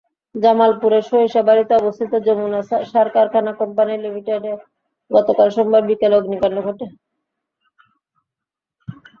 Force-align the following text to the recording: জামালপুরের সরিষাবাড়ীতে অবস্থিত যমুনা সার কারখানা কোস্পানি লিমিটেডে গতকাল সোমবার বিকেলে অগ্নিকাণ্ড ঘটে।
জামালপুরের 0.35 1.03
সরিষাবাড়ীতে 1.09 1.73
অবস্থিত 1.77 2.11
যমুনা 2.27 2.59
সার 2.91 3.07
কারখানা 3.15 3.51
কোস্পানি 3.59 3.95
লিমিটেডে 3.97 4.51
গতকাল 5.11 5.47
সোমবার 5.55 5.83
বিকেলে 5.89 6.15
অগ্নিকাণ্ড 6.17 6.57
ঘটে। 6.67 6.85